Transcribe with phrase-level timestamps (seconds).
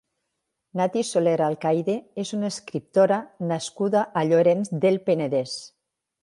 [0.79, 3.19] Nati Soler Alcaide és una escriptora
[3.53, 5.55] nascuda a Llorenç del Penedès.